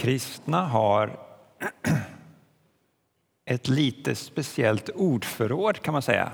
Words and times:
Kristna 0.00 0.66
har 0.66 1.18
ett 3.44 3.68
lite 3.68 4.14
speciellt 4.14 4.88
ordförråd 4.88 5.82
kan 5.82 5.92
man 5.92 6.02
säga. 6.02 6.32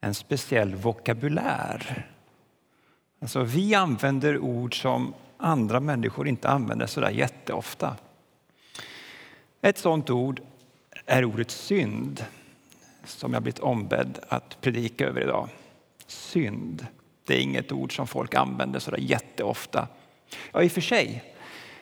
En 0.00 0.14
speciell 0.14 0.74
vokabulär. 0.74 2.10
Alltså, 3.20 3.42
vi 3.42 3.74
använder 3.74 4.38
ord 4.38 4.82
som 4.82 5.14
andra 5.36 5.80
människor 5.80 6.28
inte 6.28 6.48
använder 6.48 6.86
så 6.86 7.00
där 7.00 7.10
jätteofta. 7.10 7.96
Ett 9.60 9.78
sådant 9.78 10.10
ord 10.10 10.40
är 11.06 11.24
ordet 11.24 11.50
synd 11.50 12.24
som 13.04 13.32
jag 13.32 13.42
blivit 13.42 13.58
ombedd 13.58 14.18
att 14.28 14.60
predika 14.60 15.06
över 15.06 15.20
idag. 15.20 15.48
Synd, 16.06 16.86
det 17.24 17.34
är 17.34 17.40
inget 17.40 17.72
ord 17.72 17.96
som 17.96 18.06
folk 18.06 18.34
använder 18.34 18.78
så 18.78 18.90
där 18.90 18.98
jätteofta. 18.98 19.88
Ja, 20.52 20.62
i 20.62 20.68
och 20.68 20.72
för 20.72 20.80
sig. 20.80 21.32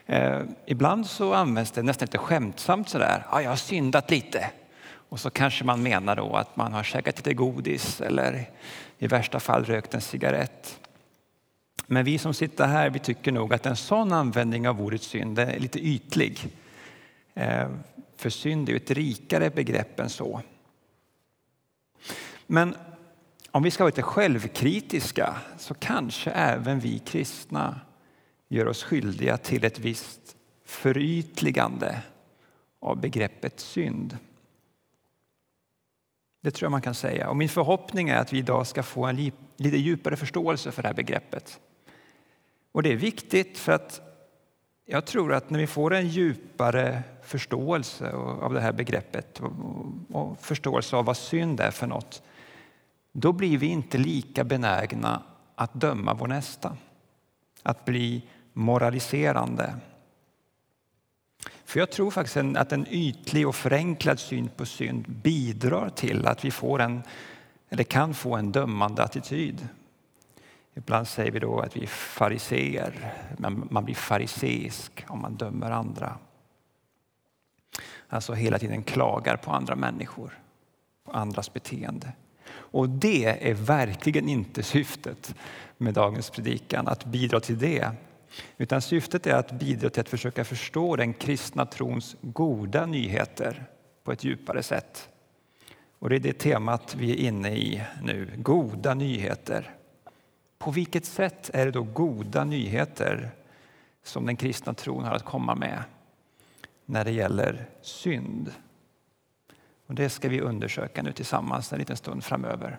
Eh, 0.06 0.42
ibland 0.66 1.06
så 1.06 1.34
används 1.34 1.70
det 1.70 1.82
nästan 1.82 2.06
lite 2.06 2.18
skämtsamt 2.18 2.88
sådär. 2.88 3.26
Ja, 3.30 3.42
jag 3.42 3.50
har 3.50 3.56
syndat 3.56 4.10
lite. 4.10 4.50
Och 5.08 5.20
så 5.20 5.30
kanske 5.30 5.64
man 5.64 5.82
menar 5.82 6.16
då 6.16 6.36
att 6.36 6.56
man 6.56 6.72
har 6.72 6.82
käkat 6.82 7.16
lite 7.16 7.34
godis 7.34 8.00
eller 8.00 8.50
i 8.98 9.06
värsta 9.06 9.40
fall 9.40 9.64
rökt 9.64 9.94
en 9.94 10.00
cigarett. 10.00 10.80
Men 11.86 12.04
vi 12.04 12.18
som 12.18 12.34
sitter 12.34 12.66
här 12.66 12.90
vi 12.90 12.98
tycker 12.98 13.32
nog 13.32 13.54
att 13.54 13.66
en 13.66 13.76
sån 13.76 14.12
användning 14.12 14.68
av 14.68 14.80
ordet 14.80 15.02
synd 15.02 15.38
är 15.38 15.58
lite 15.58 15.86
ytlig. 15.86 16.38
Eh, 17.34 17.68
för 18.16 18.30
synd 18.30 18.68
är 18.68 18.76
ett 18.76 18.90
rikare 18.90 19.50
begrepp 19.50 20.00
än 20.00 20.10
så. 20.10 20.40
Men 22.46 22.74
om 23.50 23.62
vi 23.62 23.70
ska 23.70 23.84
vara 23.84 23.88
lite 23.88 24.02
självkritiska 24.02 25.36
så 25.58 25.74
kanske 25.74 26.30
även 26.30 26.80
vi 26.80 26.98
kristna 26.98 27.80
gör 28.54 28.68
oss 28.68 28.84
skyldiga 28.84 29.36
till 29.36 29.64
ett 29.64 29.78
visst 29.78 30.36
förytligande 30.64 32.02
av 32.80 33.00
begreppet 33.00 33.60
synd. 33.60 34.18
Det 36.40 36.50
tror 36.50 36.66
jag 36.66 36.70
man 36.70 36.82
kan 36.82 36.94
säga. 36.94 37.30
Och 37.30 37.36
min 37.36 37.48
förhoppning 37.48 38.08
är 38.08 38.16
att 38.16 38.32
vi 38.32 38.38
idag 38.38 38.66
ska 38.66 38.82
få 38.82 39.06
en 39.06 39.16
lite 39.56 39.76
djupare 39.76 40.16
förståelse 40.16 40.72
för 40.72 40.82
det 40.82 40.88
här 40.88 40.94
begreppet. 40.94 41.60
Och 42.72 42.82
det 42.82 42.92
är 42.92 42.96
viktigt 42.96 43.58
för 43.58 43.72
att 43.72 44.00
jag 44.86 45.06
tror 45.06 45.32
att 45.32 45.50
när 45.50 45.58
vi 45.58 45.66
får 45.66 45.94
en 45.94 46.08
djupare 46.08 47.02
förståelse 47.22 48.12
av 48.12 48.54
det 48.54 48.60
här 48.60 48.72
begreppet 48.72 49.40
och 50.12 50.38
förståelse 50.40 50.96
av 50.96 51.04
vad 51.04 51.16
synd 51.16 51.60
är 51.60 51.70
för 51.70 51.86
något, 51.86 52.22
då 53.12 53.32
blir 53.32 53.58
vi 53.58 53.66
inte 53.66 53.98
lika 53.98 54.44
benägna 54.44 55.22
att 55.54 55.74
döma 55.74 56.14
vår 56.14 56.26
nästa. 56.26 56.76
Att 57.62 57.84
bli 57.84 58.22
moraliserande. 58.54 59.74
För 61.64 61.80
jag 61.80 61.90
tror 61.90 62.10
faktiskt 62.10 62.56
att 62.56 62.72
en 62.72 62.86
ytlig 62.90 63.48
och 63.48 63.54
förenklad 63.54 64.18
syn 64.18 64.48
på 64.48 64.66
synd 64.66 65.08
bidrar 65.08 65.88
till 65.88 66.26
att 66.26 66.44
vi 66.44 66.50
får 66.50 66.80
en, 66.80 67.02
eller 67.68 67.84
kan 67.84 68.14
få 68.14 68.36
en 68.36 68.52
dömande 68.52 69.02
attityd. 69.02 69.68
Ibland 70.74 71.08
säger 71.08 71.30
vi 71.30 71.38
då 71.38 71.60
att 71.60 71.76
vi 71.76 71.82
är 71.82 71.86
fariseer, 71.86 73.14
men 73.38 73.68
man 73.70 73.84
blir 73.84 73.94
fariseisk 73.94 75.04
om 75.08 75.20
man 75.22 75.34
dömer 75.34 75.70
andra. 75.70 76.18
Alltså 78.08 78.32
hela 78.32 78.58
tiden 78.58 78.82
klagar 78.82 79.36
på 79.36 79.50
andra 79.50 79.76
människor, 79.76 80.38
på 81.04 81.12
andras 81.12 81.52
beteende. 81.52 82.12
Och 82.50 82.88
det 82.88 83.50
är 83.50 83.54
verkligen 83.54 84.28
inte 84.28 84.62
syftet 84.62 85.34
med 85.76 85.94
dagens 85.94 86.30
predikan, 86.30 86.88
att 86.88 87.04
bidra 87.04 87.40
till 87.40 87.58
det. 87.58 87.90
Utan 88.56 88.82
syftet 88.82 89.26
är 89.26 89.34
att 89.34 89.52
bidra 89.52 89.90
till 89.90 90.00
att 90.00 90.08
försöka 90.08 90.44
förstå 90.44 90.96
den 90.96 91.14
kristna 91.14 91.66
trons 91.66 92.16
goda 92.20 92.86
nyheter 92.86 93.66
på 94.04 94.12
ett 94.12 94.24
djupare 94.24 94.62
sätt. 94.62 95.08
Och 95.98 96.10
det 96.10 96.16
är 96.16 96.20
det 96.20 96.38
temat 96.38 96.94
vi 96.94 97.10
är 97.10 97.28
inne 97.28 97.56
i 97.56 97.82
nu, 98.02 98.30
goda 98.36 98.94
nyheter. 98.94 99.74
På 100.58 100.70
vilket 100.70 101.04
sätt 101.04 101.50
är 101.54 101.66
det 101.66 101.72
då 101.72 101.82
goda 101.82 102.44
nyheter 102.44 103.30
som 104.02 104.26
den 104.26 104.36
kristna 104.36 104.74
tron 104.74 105.04
har 105.04 105.14
att 105.14 105.24
komma 105.24 105.54
med 105.54 105.82
när 106.86 107.04
det 107.04 107.12
gäller 107.12 107.66
synd? 107.82 108.52
Och 109.86 109.94
det 109.94 110.10
ska 110.10 110.28
vi 110.28 110.40
undersöka 110.40 111.02
nu 111.02 111.12
tillsammans 111.12 111.72
en 111.72 111.78
liten 111.78 111.96
stund 111.96 112.24
framöver. 112.24 112.78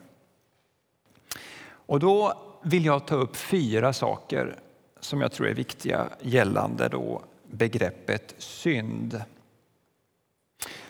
Och 1.66 2.00
då 2.00 2.42
vill 2.64 2.86
jag 2.86 3.08
ta 3.08 3.16
upp 3.16 3.36
fyra 3.36 3.94
saker 3.94 4.60
som 5.06 5.22
jag 5.22 5.32
tror 5.32 5.48
är 5.48 5.54
viktiga 5.54 6.10
gällande 6.22 6.90
då 6.90 7.22
begreppet 7.52 8.36
synd. 8.38 9.24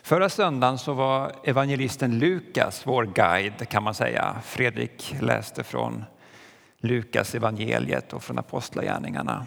Förra 0.02 0.30
söndagen 0.30 0.78
så 0.78 0.94
var 0.94 1.32
evangelisten 1.44 2.20
Lukas 2.20 2.88
vår 2.88 3.06
guide 3.06 3.70
kan 3.70 3.84
man 3.84 3.94
säga. 3.94 4.42
Fredrik 4.44 5.16
läste 5.22 5.64
från 5.64 6.04
Lukas 6.78 7.36
evangeliet 7.36 8.14
och 8.14 8.24
från 8.24 8.40
Apostlagärningarna. 8.40 9.46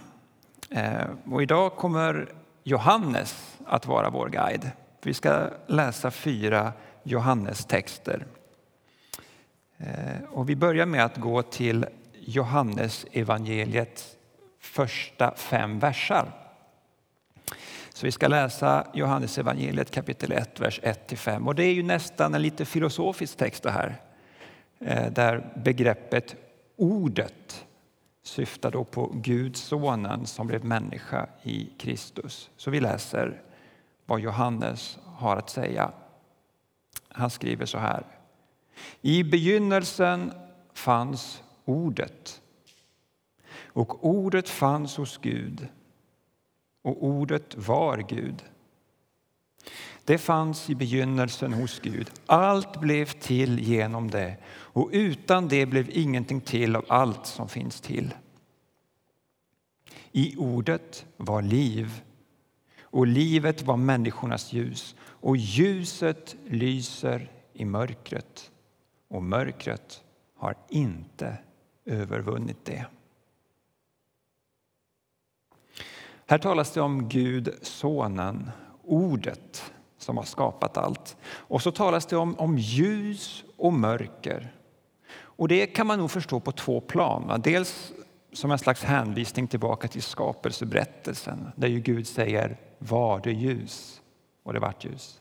Eh, 0.70 1.06
och 1.30 1.42
idag 1.42 1.76
kommer 1.76 2.32
Johannes 2.64 3.58
att 3.66 3.86
vara 3.86 4.10
vår 4.10 4.28
guide. 4.28 4.70
Vi 5.02 5.14
ska 5.14 5.50
läsa 5.66 6.10
fyra 6.10 6.72
Johannes-texter. 7.02 8.26
Eh, 9.78 10.24
och 10.30 10.48
vi 10.48 10.56
börjar 10.56 10.86
med 10.86 11.04
att 11.04 11.16
gå 11.16 11.42
till 11.42 11.86
Johannes 12.20 13.06
evangeliet 13.12 14.17
första 14.68 15.34
fem 15.36 15.78
versar. 15.78 16.32
Så 17.94 18.06
vi 18.06 18.12
ska 18.12 18.28
läsa 18.28 18.86
Johannes 18.94 19.38
evangeliet 19.38 19.90
kapitel 19.90 20.32
1, 20.32 20.60
vers 20.60 20.80
1-5. 20.82 21.46
Och 21.46 21.54
det 21.54 21.64
är 21.64 21.72
ju 21.72 21.82
nästan 21.82 22.34
en 22.34 22.42
lite 22.42 22.64
filosofisk 22.64 23.36
text 23.36 23.62
det 23.62 23.70
här. 23.70 24.00
Eh, 24.78 25.12
där 25.12 25.52
begreppet 25.64 26.36
ordet 26.76 27.66
syftar 28.22 28.70
då 28.70 28.84
på 28.84 29.12
Gud, 29.14 29.56
sonen 29.56 30.26
som 30.26 30.46
blev 30.46 30.64
människa 30.64 31.26
i 31.42 31.70
Kristus. 31.78 32.50
Så 32.56 32.70
vi 32.70 32.80
läser 32.80 33.42
vad 34.06 34.20
Johannes 34.20 34.98
har 35.04 35.36
att 35.36 35.50
säga. 35.50 35.92
Han 37.08 37.30
skriver 37.30 37.66
så 37.66 37.78
här. 37.78 38.02
I 39.02 39.24
begynnelsen 39.24 40.32
fanns 40.72 41.42
ordet 41.64 42.40
och 43.78 44.04
ordet 44.06 44.48
fanns 44.48 44.96
hos 44.96 45.18
Gud 45.18 45.68
och 46.82 47.04
ordet 47.04 47.56
var 47.56 47.98
Gud. 47.98 48.44
Det 50.04 50.18
fanns 50.18 50.70
i 50.70 50.74
begynnelsen 50.74 51.52
hos 51.52 51.80
Gud. 51.80 52.10
Allt 52.26 52.80
blev 52.80 53.06
till 53.06 53.58
genom 53.58 54.10
det 54.10 54.36
och 54.48 54.90
utan 54.92 55.48
det 55.48 55.66
blev 55.66 55.90
ingenting 55.90 56.40
till 56.40 56.76
av 56.76 56.84
allt 56.88 57.26
som 57.26 57.48
finns 57.48 57.80
till. 57.80 58.14
I 60.12 60.36
ordet 60.36 61.06
var 61.16 61.42
liv 61.42 62.02
och 62.80 63.06
livet 63.06 63.62
var 63.62 63.76
människornas 63.76 64.52
ljus 64.52 64.94
och 65.00 65.36
ljuset 65.36 66.36
lyser 66.46 67.30
i 67.52 67.64
mörkret 67.64 68.50
och 69.08 69.22
mörkret 69.22 70.02
har 70.36 70.54
inte 70.68 71.38
övervunnit 71.84 72.64
det. 72.64 72.86
Här 76.30 76.38
talas 76.38 76.70
det 76.70 76.80
om 76.80 77.08
Gud, 77.08 77.54
Sonen, 77.62 78.50
Ordet 78.84 79.72
som 79.98 80.16
har 80.16 80.24
skapat 80.24 80.76
allt. 80.76 81.16
Och 81.24 81.62
så 81.62 81.72
talas 81.72 82.06
det 82.06 82.16
om, 82.16 82.38
om 82.38 82.58
ljus 82.58 83.44
och 83.56 83.72
mörker. 83.72 84.54
Och 85.10 85.48
det 85.48 85.66
kan 85.66 85.86
man 85.86 85.98
nog 85.98 86.10
förstå 86.10 86.40
på 86.40 86.52
två 86.52 86.80
plan. 86.80 87.40
Dels 87.44 87.92
som 88.32 88.50
en 88.50 88.58
slags 88.58 88.82
hänvisning 88.82 89.48
tillbaka 89.48 89.88
till 89.88 90.02
skapelseberättelsen 90.02 91.52
där 91.56 91.68
ju 91.68 91.80
Gud 91.80 92.06
säger 92.06 92.56
var 92.78 93.20
det 93.20 93.32
ljus 93.32 94.02
och 94.42 94.52
det 94.52 94.60
vart 94.60 94.84
ljus. 94.84 95.20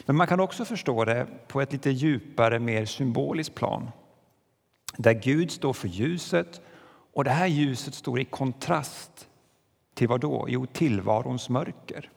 Men 0.00 0.16
man 0.16 0.26
kan 0.26 0.40
också 0.40 0.64
förstå 0.64 1.04
det 1.04 1.26
på 1.48 1.60
ett 1.60 1.72
lite 1.72 1.90
djupare, 1.90 2.58
mer 2.58 2.84
symboliskt 2.84 3.54
plan 3.54 3.90
där 4.96 5.12
Gud 5.12 5.50
står 5.50 5.72
för 5.72 5.88
ljuset 5.88 6.60
och 7.12 7.24
det 7.24 7.30
här 7.30 7.46
ljuset 7.46 7.94
står 7.94 8.20
i 8.20 8.24
kontrast 8.24 9.25
till 9.96 10.08
vad 10.08 10.20
då? 10.20 10.46
Jo, 10.48 10.66
tillvarons 10.66 11.48
mörker. 11.48 12.10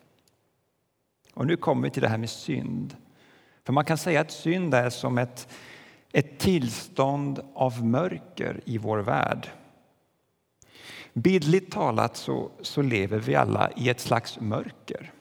Och 1.34 1.48
nu 1.48 1.58
kommer 1.58 1.84
vi 1.84 1.90
till 1.90 2.02
det 2.02 2.08
här 2.08 2.18
med 2.18 2.30
synd. 2.30 2.96
För 3.64 3.74
man 3.74 3.86
kan 3.86 3.98
säga 3.98 4.22
att 4.22 4.32
synd 4.32 4.74
är 4.74 4.90
som 4.90 5.18
ett, 5.18 5.48
ett 6.12 6.40
tillstånd 6.40 7.40
av 7.54 7.86
mörker 7.86 8.62
i 8.66 8.78
vår 8.78 8.98
värld. 8.98 9.50
Bildligt 11.14 11.72
talat 11.72 12.18
så, 12.18 12.52
så 12.62 12.82
lever 12.82 13.20
vi 13.20 13.36
alla 13.36 13.72
i 13.72 13.90
ett 13.90 14.00
slags 14.00 14.40
mörker. 14.40 15.12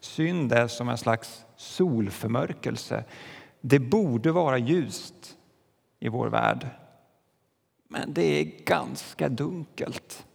Synd 0.00 0.52
är 0.52 0.68
som 0.68 0.88
en 0.88 0.98
slags 0.98 1.44
solförmörkelse. 1.56 3.04
Det 3.60 3.78
borde 3.78 4.32
vara 4.32 4.58
ljust 4.58 5.36
i 6.00 6.08
vår 6.08 6.28
värld, 6.28 6.66
men 7.88 8.14
det 8.14 8.40
är 8.40 8.64
ganska 8.64 9.28
dunkelt. 9.28 10.26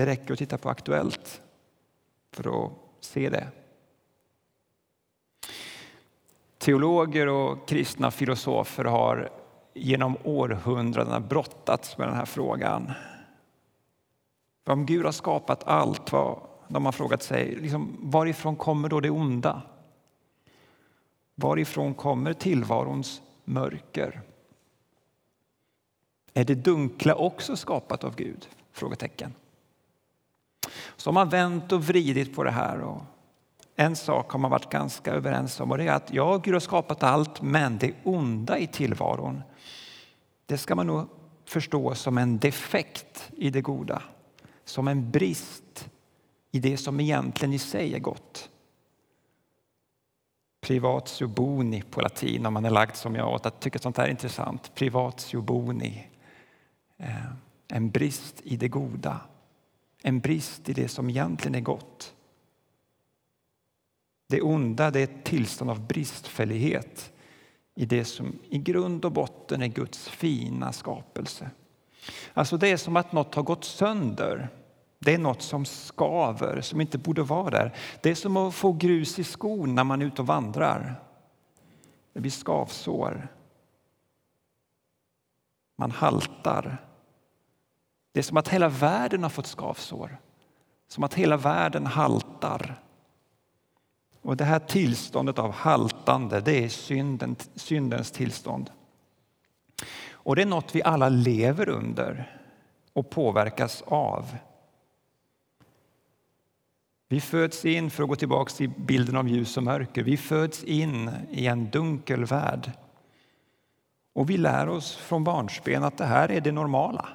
Det 0.00 0.06
räcker 0.06 0.32
att 0.32 0.38
titta 0.38 0.58
på 0.58 0.68
Aktuellt 0.68 1.42
för 2.32 2.64
att 2.64 2.72
se 3.00 3.28
det. 3.28 3.48
Teologer 6.58 7.26
och 7.26 7.68
kristna 7.68 8.10
filosofer 8.10 8.84
har 8.84 9.30
genom 9.74 10.16
århundradena 10.24 11.20
brottats 11.20 11.98
med 11.98 12.08
den 12.08 12.16
här 12.16 12.24
frågan. 12.24 12.92
Om 14.66 14.86
Gud 14.86 15.04
har 15.04 15.12
skapat 15.12 15.64
allt, 15.64 16.12
vad, 16.12 16.40
de 16.68 16.84
har 16.84 16.92
frågat 16.92 17.22
sig 17.22 17.56
liksom, 17.56 17.96
varifrån 18.00 18.56
kommer 18.56 18.88
då 18.88 19.00
det 19.00 19.10
onda? 19.10 19.62
Varifrån 21.34 21.94
kommer 21.94 22.32
tillvarons 22.32 23.22
mörker? 23.44 24.20
Är 26.34 26.44
det 26.44 26.54
dunkla 26.54 27.14
också 27.14 27.56
skapat 27.56 28.04
av 28.04 28.16
Gud? 28.16 28.48
Frågetecken. 28.72 29.34
Så 30.96 31.10
har 31.10 31.12
man 31.12 31.28
vänt 31.28 31.72
och 31.72 31.84
vridit 31.84 32.34
på 32.34 32.44
det 32.44 32.50
här. 32.50 32.80
Och 32.80 33.02
en 33.76 33.96
sak 33.96 34.30
har 34.30 34.38
man 34.38 34.50
varit 34.50 34.70
ganska 34.70 35.12
överens 35.12 35.60
om 35.60 35.70
och 35.70 35.78
det 35.78 35.84
är 35.84 35.92
att 35.92 36.12
ja, 36.12 36.36
Gud 36.36 36.54
har 36.54 36.60
skapat 36.60 37.02
allt, 37.02 37.42
men 37.42 37.78
det 37.78 37.94
onda 38.04 38.58
i 38.58 38.66
tillvaron, 38.66 39.42
det 40.46 40.58
ska 40.58 40.74
man 40.74 40.86
nog 40.86 41.08
förstå 41.44 41.94
som 41.94 42.18
en 42.18 42.38
defekt 42.38 43.30
i 43.36 43.50
det 43.50 43.60
goda. 43.60 44.02
Som 44.64 44.88
en 44.88 45.10
brist 45.10 45.90
i 46.50 46.58
det 46.58 46.76
som 46.76 47.00
egentligen 47.00 47.52
i 47.52 47.58
sig 47.58 47.94
är 47.94 47.98
gott. 47.98 48.50
Privatio 50.60 51.26
boni 51.26 51.82
på 51.82 52.00
latin 52.00 52.46
om 52.46 52.54
man 52.54 52.64
är 52.64 52.70
lagd 52.70 52.96
som 52.96 53.14
jag 53.14 53.28
åt 53.28 53.46
att 53.46 53.60
tycka 53.60 53.78
sånt 53.78 53.96
här 53.96 54.04
är 54.04 54.10
intressant. 54.10 54.74
Privatio 54.74 55.40
boni. 55.40 56.06
Eh, 56.96 57.32
en 57.68 57.90
brist 57.90 58.40
i 58.44 58.56
det 58.56 58.68
goda. 58.68 59.20
En 60.02 60.20
brist 60.20 60.68
i 60.68 60.72
det 60.72 60.88
som 60.88 61.10
egentligen 61.10 61.54
är 61.54 61.60
gott. 61.60 62.14
Det 64.28 64.40
onda 64.42 64.90
det 64.90 65.00
är 65.00 65.04
ett 65.04 65.24
tillstånd 65.24 65.70
av 65.70 65.86
bristfällighet 65.86 67.12
i 67.74 67.86
det 67.86 68.04
som 68.04 68.38
i 68.48 68.58
grund 68.58 69.04
och 69.04 69.12
botten 69.12 69.62
är 69.62 69.66
Guds 69.66 70.08
fina 70.08 70.72
skapelse. 70.72 71.50
Alltså 72.34 72.56
det 72.56 72.68
är 72.68 72.76
som 72.76 72.96
att 72.96 73.12
något 73.12 73.34
har 73.34 73.42
gått 73.42 73.64
sönder. 73.64 74.48
Det 74.98 75.14
är 75.14 75.18
något 75.18 75.42
som 75.42 75.64
skaver, 75.64 76.60
som 76.60 76.80
inte 76.80 76.98
borde 76.98 77.22
vara 77.22 77.50
där. 77.50 77.76
Det 78.02 78.10
är 78.10 78.14
som 78.14 78.36
att 78.36 78.54
få 78.54 78.72
grus 78.72 79.18
i 79.18 79.24
skon 79.24 79.74
när 79.74 79.84
man 79.84 80.02
är 80.02 80.06
ute 80.06 80.22
och 80.22 80.26
vandrar. 80.26 81.02
Det 82.12 82.20
blir 82.20 82.30
skavsår. 82.30 83.28
Man 85.76 85.90
haltar. 85.90 86.89
Det 88.12 88.20
är 88.20 88.24
som 88.24 88.36
att 88.36 88.48
hela 88.48 88.68
världen 88.68 89.22
har 89.22 89.30
fått 89.30 89.46
skavsår. 89.46 90.18
Som 90.88 91.04
att 91.04 91.14
hela 91.14 91.36
världen 91.36 91.86
haltar. 91.86 92.82
Och 94.22 94.36
det 94.36 94.44
här 94.44 94.58
tillståndet 94.58 95.38
av 95.38 95.52
haltande, 95.52 96.40
det 96.40 96.64
är 96.64 96.68
synden, 96.68 97.36
syndens 97.54 98.10
tillstånd. 98.10 98.70
Och 100.12 100.36
det 100.36 100.42
är 100.42 100.46
något 100.46 100.74
vi 100.74 100.82
alla 100.82 101.08
lever 101.08 101.68
under 101.68 102.40
och 102.92 103.10
påverkas 103.10 103.82
av. 103.86 104.36
Vi 107.08 107.20
föds 107.20 107.64
in, 107.64 107.90
för 107.90 108.02
att 108.02 108.08
gå 108.08 108.16
tillbaka 108.16 108.52
till 108.52 108.70
bilden 108.70 109.16
av 109.16 109.28
ljus 109.28 109.56
och 109.56 109.62
mörker, 109.62 110.02
vi 110.02 110.16
föds 110.16 110.64
in 110.64 111.10
i 111.30 111.46
en 111.46 111.70
dunkel 111.70 112.24
värld. 112.24 112.72
Och 114.12 114.30
vi 114.30 114.36
lär 114.36 114.68
oss 114.68 114.96
från 114.96 115.24
barnsben 115.24 115.84
att 115.84 115.98
det 115.98 116.04
här 116.04 116.30
är 116.30 116.40
det 116.40 116.52
normala. 116.52 117.08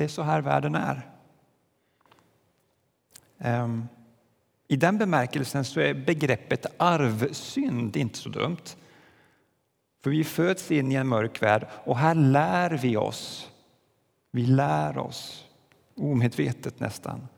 Det 0.00 0.04
är 0.04 0.08
så 0.08 0.22
här 0.22 0.40
världen 0.40 0.74
är. 0.74 1.10
Ehm, 3.38 3.88
I 4.68 4.76
den 4.76 4.98
bemärkelsen 4.98 5.64
så 5.64 5.80
är 5.80 5.94
begreppet 5.94 6.66
arvsynd 6.76 7.96
inte 7.96 8.18
så 8.18 8.28
dumt. 8.28 8.64
För 10.02 10.10
vi 10.10 10.24
föds 10.24 10.70
in 10.70 10.92
i 10.92 10.94
en 10.94 11.08
mörk 11.08 11.42
värld 11.42 11.66
och 11.84 11.96
här 11.96 12.14
lär 12.14 12.70
vi 12.70 12.96
oss, 12.96 13.50
vi 14.30 14.46
lär 14.46 14.98
oss, 14.98 15.44
omedvetet 15.96 16.80
nästan, 16.80 17.28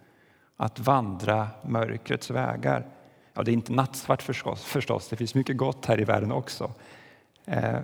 att 0.57 0.79
vandra 0.79 1.49
mörkrets 1.63 2.31
vägar. 2.31 2.87
Ja, 3.35 3.43
det 3.43 3.51
är 3.51 3.53
inte 3.53 3.73
nattsvart 3.73 4.23
förstås, 4.23 4.65
förstås, 4.65 5.09
det 5.09 5.17
finns 5.17 5.35
mycket 5.35 5.57
gott 5.57 5.87
här 5.87 6.01
i 6.01 6.05
världen 6.05 6.33
också. 6.33 6.73
Eh, 7.45 7.81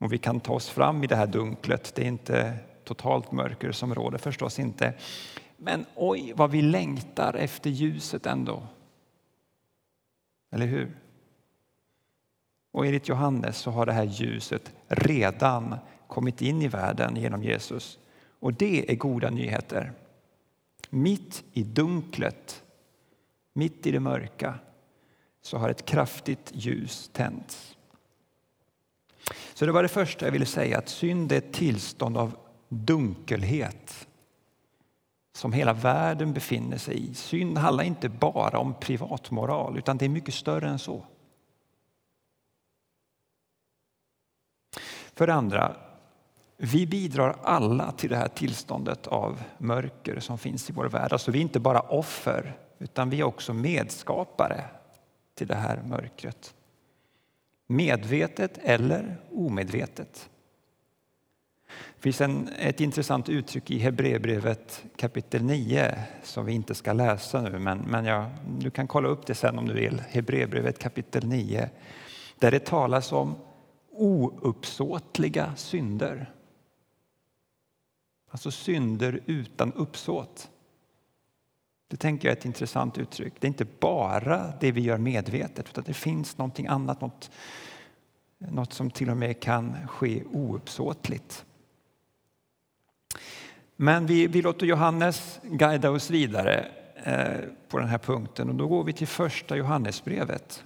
och 0.00 0.12
vi 0.12 0.18
kan 0.18 0.40
ta 0.40 0.52
oss 0.52 0.68
fram 0.68 1.04
i 1.04 1.06
det 1.06 1.16
här 1.16 1.26
dunklet, 1.26 1.92
det 1.94 2.02
är 2.02 2.08
inte 2.08 2.58
totalt 2.88 3.32
mörker 3.32 3.72
som 3.72 3.94
råder 3.94 4.18
förstås 4.18 4.58
inte. 4.58 4.94
Men 5.56 5.86
oj, 5.94 6.32
vad 6.36 6.50
vi 6.50 6.62
längtar 6.62 7.34
efter 7.34 7.70
ljuset 7.70 8.26
ändå. 8.26 8.62
Eller 10.50 10.66
hur? 10.66 10.96
Och 12.72 12.86
enligt 12.86 13.08
Johannes 13.08 13.58
så 13.58 13.70
har 13.70 13.86
det 13.86 13.92
här 13.92 14.04
ljuset 14.04 14.72
redan 14.86 15.76
kommit 16.06 16.42
in 16.42 16.62
i 16.62 16.68
världen 16.68 17.16
genom 17.16 17.42
Jesus. 17.42 17.98
Och 18.40 18.54
det 18.54 18.92
är 18.92 18.96
goda 18.96 19.30
nyheter. 19.30 19.92
Mitt 20.90 21.44
i 21.52 21.62
dunklet, 21.62 22.62
mitt 23.52 23.86
i 23.86 23.90
det 23.90 24.00
mörka, 24.00 24.54
så 25.42 25.58
har 25.58 25.68
ett 25.68 25.84
kraftigt 25.84 26.50
ljus 26.54 27.10
tänts. 27.12 27.76
Så 29.54 29.66
det 29.66 29.72
var 29.72 29.82
det 29.82 29.88
första 29.88 30.24
jag 30.24 30.32
ville 30.32 30.46
säga, 30.46 30.78
att 30.78 30.88
synd 30.88 31.32
är 31.32 31.38
ett 31.38 31.52
tillstånd 31.52 32.16
av 32.16 32.36
dunkelhet 32.68 34.08
som 35.32 35.52
hela 35.52 35.72
världen 35.72 36.32
befinner 36.32 36.78
sig 36.78 37.10
i. 37.10 37.14
Synd 37.14 37.58
handlar 37.58 37.84
inte 37.84 38.08
bara 38.08 38.58
om 38.58 38.74
privatmoral, 38.74 39.78
utan 39.78 39.98
det 39.98 40.04
är 40.04 40.08
mycket 40.08 40.34
större 40.34 40.68
än 40.68 40.78
så. 40.78 41.04
För 45.14 45.26
det 45.26 45.34
andra, 45.34 45.76
vi 46.56 46.86
bidrar 46.86 47.36
alla 47.42 47.92
till 47.92 48.10
det 48.10 48.16
här 48.16 48.28
tillståndet 48.28 49.06
av 49.06 49.42
mörker 49.58 50.20
som 50.20 50.38
finns 50.38 50.70
i 50.70 50.72
vår 50.72 50.88
värld. 50.88 51.12
Alltså 51.12 51.30
vi 51.30 51.38
är 51.38 51.42
inte 51.42 51.60
bara 51.60 51.80
offer, 51.80 52.58
utan 52.78 53.10
vi 53.10 53.20
är 53.20 53.24
också 53.24 53.54
medskapare 53.54 54.64
till 55.34 55.46
det 55.46 55.54
här 55.54 55.82
mörkret. 55.82 56.54
Medvetet 57.66 58.58
eller 58.58 59.20
omedvetet. 59.32 60.30
Det 61.98 62.02
finns 62.02 62.20
en, 62.20 62.48
ett 62.48 62.80
intressant 62.80 63.28
uttryck 63.28 63.70
i 63.70 63.78
Hebreerbrevet 63.78 64.84
kapitel 64.96 65.44
9 65.44 66.04
som 66.22 66.46
vi 66.46 66.52
inte 66.52 66.74
ska 66.74 66.92
läsa 66.92 67.40
nu, 67.40 67.58
men, 67.58 67.78
men 67.78 68.04
jag, 68.04 68.30
du 68.58 68.70
kan 68.70 68.86
kolla 68.86 69.08
upp 69.08 69.26
det 69.26 69.34
sen 69.34 69.58
om 69.58 69.68
du 69.68 69.74
vill. 69.74 70.02
Hebreerbrevet 70.08 70.78
kapitel 70.78 71.26
9, 71.26 71.70
där 72.38 72.50
det 72.50 72.64
talas 72.64 73.12
om 73.12 73.34
ouppsåtliga 73.90 75.56
synder. 75.56 76.32
Alltså 78.30 78.50
synder 78.50 79.20
utan 79.26 79.72
uppsåt. 79.72 80.50
Det 81.88 81.96
tänker 81.96 82.28
jag 82.28 82.32
är 82.32 82.38
ett 82.38 82.44
intressant 82.44 82.98
uttryck. 82.98 83.32
Det 83.40 83.46
är 83.46 83.48
inte 83.48 83.66
bara 83.80 84.52
det 84.60 84.72
vi 84.72 84.80
gör 84.80 84.98
medvetet, 84.98 85.68
utan 85.68 85.84
det 85.86 85.94
finns 85.94 86.38
någonting 86.38 86.66
annat, 86.66 87.00
något, 87.00 87.30
något 88.38 88.72
som 88.72 88.90
till 88.90 89.10
och 89.10 89.16
med 89.16 89.40
kan 89.40 89.88
ske 89.88 90.24
ouppsåtligt. 90.24 91.44
Men 93.80 94.06
vi, 94.06 94.26
vi 94.26 94.42
låter 94.42 94.66
Johannes 94.66 95.40
guida 95.42 95.90
oss 95.90 96.10
vidare 96.10 96.68
eh, 96.94 97.40
på 97.68 97.78
den 97.78 97.88
här 97.88 97.98
punkten 97.98 98.48
och 98.48 98.54
då 98.54 98.66
går 98.66 98.84
vi 98.84 98.92
till 98.92 99.06
första 99.06 99.56
Johannesbrevet. 99.56 100.64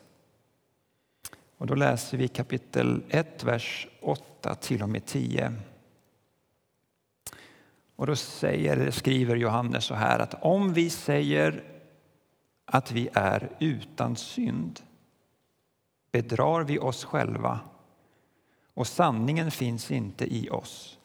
Och 1.58 1.66
då 1.66 1.74
läser 1.74 2.18
vi 2.18 2.28
kapitel 2.28 3.02
1, 3.08 3.44
vers 3.44 3.88
8 4.00 4.54
till 4.54 4.82
och 4.82 4.88
med 4.88 5.06
10. 5.06 5.54
Och 7.96 8.06
då 8.06 8.16
säger, 8.16 8.90
skriver 8.90 9.36
Johannes 9.36 9.84
så 9.84 9.94
här 9.94 10.18
att 10.18 10.34
om 10.44 10.72
vi 10.72 10.90
säger 10.90 11.64
att 12.64 12.92
vi 12.92 13.08
är 13.12 13.50
utan 13.60 14.16
synd 14.16 14.80
bedrar 16.12 16.64
vi 16.64 16.78
oss 16.78 17.04
själva 17.04 17.60
och 18.74 18.86
sanningen 18.86 19.50
finns 19.50 19.90
inte 19.90 20.34
i 20.34 20.50
oss. 20.50 20.98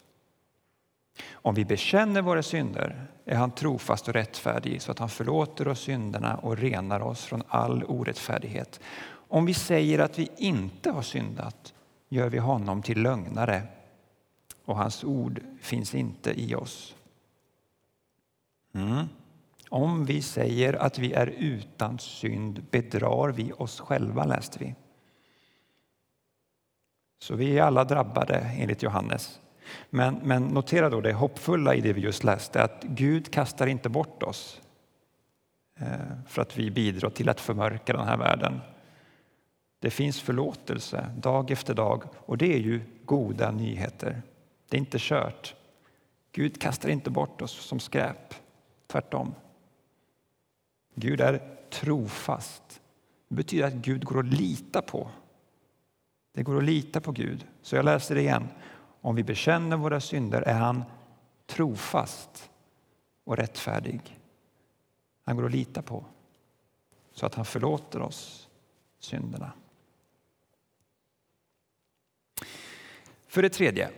Om 1.31 1.55
vi 1.55 1.65
bekänner 1.65 2.21
våra 2.21 2.43
synder 2.43 3.07
är 3.25 3.35
han 3.35 3.51
trofast 3.51 4.07
och 4.07 4.13
rättfärdig 4.13 4.81
så 4.81 4.91
att 4.91 4.99
han 4.99 5.09
förlåter 5.09 5.67
oss 5.67 5.79
synderna 5.79 6.35
och 6.35 6.57
renar 6.57 6.99
oss 6.99 7.25
från 7.25 7.43
all 7.47 7.83
orättfärdighet. 7.83 8.79
Om 9.09 9.45
vi 9.45 9.53
säger 9.53 9.99
att 9.99 10.19
vi 10.19 10.29
inte 10.37 10.91
har 10.91 11.01
syndat 11.01 11.73
gör 12.09 12.29
vi 12.29 12.37
honom 12.37 12.81
till 12.81 13.01
lögnare 13.01 13.63
och 14.65 14.77
hans 14.77 15.03
ord 15.03 15.41
finns 15.61 15.95
inte 15.95 16.41
i 16.41 16.55
oss. 16.55 16.95
Mm. 18.73 19.05
Om 19.69 20.05
vi 20.05 20.21
säger 20.21 20.73
att 20.73 20.99
vi 20.99 21.13
är 21.13 21.27
utan 21.27 21.99
synd 21.99 22.63
bedrar 22.71 23.29
vi 23.29 23.51
oss 23.51 23.79
själva, 23.79 24.25
läste 24.25 24.59
vi. 24.59 24.75
Så 27.19 27.35
vi 27.35 27.57
är 27.57 27.63
alla 27.63 27.83
drabbade, 27.83 28.35
enligt 28.35 28.83
Johannes. 28.83 29.39
Men, 29.89 30.19
men 30.23 30.43
notera 30.43 30.89
då 30.89 31.01
det 31.01 31.13
hoppfulla 31.13 31.75
i 31.75 31.81
det 31.81 31.93
vi 31.93 32.01
just 32.01 32.23
läste, 32.23 32.63
att 32.63 32.83
Gud 32.83 33.31
kastar 33.33 33.67
inte 33.67 33.89
bort 33.89 34.23
oss 34.23 34.61
eh, 35.79 35.87
för 36.27 36.41
att 36.41 36.57
vi 36.57 36.71
bidrar 36.71 37.09
till 37.09 37.29
att 37.29 37.41
förmörka 37.41 37.93
den 37.93 38.07
här 38.07 38.17
världen. 38.17 38.61
Det 39.79 39.89
finns 39.89 40.21
förlåtelse 40.21 41.09
dag 41.17 41.51
efter 41.51 41.73
dag 41.73 42.03
och 42.15 42.37
det 42.37 42.53
är 42.53 42.59
ju 42.59 42.81
goda 43.05 43.51
nyheter. 43.51 44.21
Det 44.69 44.77
är 44.77 44.79
inte 44.79 44.97
kört. 44.99 45.55
Gud 46.31 46.61
kastar 46.61 46.89
inte 46.89 47.09
bort 47.09 47.41
oss 47.41 47.51
som 47.51 47.79
skräp, 47.79 48.33
tvärtom. 48.87 49.35
Gud 50.95 51.21
är 51.21 51.41
trofast. 51.69 52.81
Det 53.27 53.35
betyder 53.35 53.67
att 53.67 53.73
Gud 53.73 54.05
går 54.05 54.19
att 54.19 54.25
lita 54.25 54.81
på. 54.81 55.09
Det 56.33 56.43
går 56.43 56.57
att 56.57 56.63
lita 56.63 57.01
på 57.01 57.11
Gud. 57.11 57.45
Så 57.61 57.75
jag 57.75 57.85
läser 57.85 58.15
det 58.15 58.21
igen. 58.21 58.47
Om 59.01 59.15
vi 59.15 59.23
bekänner 59.23 59.77
våra 59.77 59.99
synder 59.99 60.41
är 60.41 60.53
han 60.53 60.83
trofast 61.45 62.49
och 63.23 63.37
rättfärdig. 63.37 64.19
Han 65.23 65.35
går 65.35 65.45
att 65.45 65.51
lita 65.51 65.81
på 65.81 66.05
så 67.11 67.25
att 67.25 67.35
han 67.35 67.45
förlåter 67.45 68.01
oss 68.01 68.49
synderna. 68.99 69.51
För 73.27 73.41
det 73.41 73.49
tredje, 73.49 73.89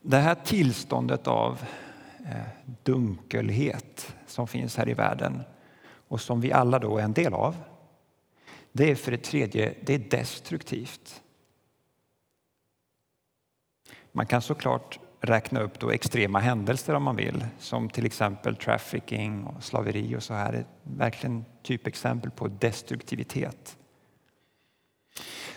det 0.00 0.16
här 0.16 0.34
tillståndet 0.34 1.26
av 1.26 1.64
eh, 2.26 2.74
dunkelhet 2.82 4.14
som 4.26 4.48
finns 4.48 4.76
här 4.76 4.88
i 4.88 4.94
världen 4.94 5.42
och 6.08 6.20
som 6.20 6.40
vi 6.40 6.52
alla 6.52 6.78
då 6.78 6.98
är 6.98 7.02
en 7.02 7.12
del 7.12 7.34
av. 7.34 7.56
Det 8.72 8.90
är 8.90 8.94
för 8.94 9.10
det 9.10 9.22
tredje 9.22 9.74
det 9.82 9.94
är 9.94 9.98
destruktivt. 9.98 11.21
Man 14.12 14.26
kan 14.26 14.42
såklart 14.42 14.98
räkna 15.20 15.60
upp 15.60 15.78
då 15.78 15.90
extrema 15.90 16.38
händelser 16.38 16.94
om 16.94 17.02
man 17.02 17.16
vill, 17.16 17.46
som 17.58 17.90
till 17.90 18.06
exempel 18.06 18.56
trafficking 18.56 19.44
och 19.44 19.62
slaveri 19.62 20.16
och 20.16 20.22
så 20.22 20.34
här. 20.34 20.52
Det 20.52 20.58
är 20.58 20.66
verkligen 20.82 21.44
typexempel 21.62 22.30
på 22.30 22.48
destruktivitet. 22.48 23.76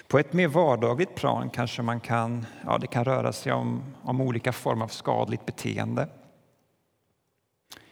På 0.07 0.19
ett 0.19 0.33
mer 0.33 0.47
vardagligt 0.47 1.15
plan 1.15 1.50
kanske 1.50 1.81
man 1.81 2.00
kan, 2.00 2.45
ja, 2.65 2.77
det 2.77 2.88
kan 2.88 3.05
röra 3.05 3.33
sig 3.33 3.53
om, 3.53 3.83
om 4.03 4.21
olika 4.21 4.51
former 4.51 4.83
av 4.83 4.89
skadligt 4.89 5.45
beteende. 5.45 6.07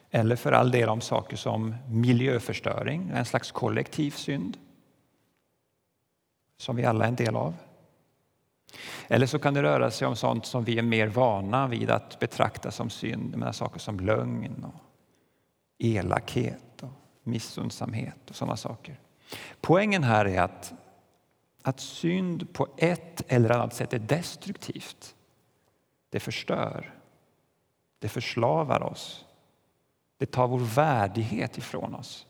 Eller 0.10 0.36
för 0.36 0.51
all 0.51 0.72
del 0.72 0.89
om 0.89 1.01
saker 1.01 1.38
som 1.38 1.75
miljöförstöring, 1.89 3.12
en 3.15 3.25
slags 3.25 3.51
kollektiv 3.51 4.12
synd 4.12 4.58
som 6.58 6.75
vi 6.75 6.86
alla 6.86 7.03
är 7.03 7.08
en 7.08 7.15
del 7.15 7.36
av. 7.36 7.53
Eller 9.08 9.25
så 9.25 9.39
kan 9.39 9.53
det 9.53 9.63
röra 9.63 9.92
sig 9.92 10.08
om 10.08 10.15
sånt 10.15 10.46
som 10.46 10.63
vi 10.63 10.77
är 10.77 10.84
mer 10.84 11.08
vana 11.08 11.68
vid 11.68 11.89
att 11.89 12.20
betrakta 12.20 12.72
som 12.72 12.89
synd, 12.89 13.38
med 13.38 13.56
saker 13.56 13.80
som 13.80 14.00
lögn, 14.00 14.63
och 14.63 14.82
elakhet 15.77 16.84
och 16.84 16.92
missundsamhet 17.24 18.30
och 18.30 18.36
sådana 18.36 18.58
saker. 18.58 19.00
Poängen 19.62 20.03
här 20.03 20.25
är 20.25 20.42
att, 20.42 20.74
att 21.62 21.80
synd 21.80 22.53
på 22.53 22.68
ett 22.77 23.24
eller 23.27 23.50
annat 23.50 23.74
sätt 23.74 23.94
är 23.94 24.00
destruktivt. 24.00 25.15
Det 26.10 26.20
förstör, 26.20 26.94
det 28.00 28.10
förslavar 28.10 28.84
oss 28.84 29.25
det 30.24 30.32
tar 30.32 30.48
vår 30.48 30.60
värdighet 30.60 31.58
ifrån 31.58 31.96
oss. 31.96 32.27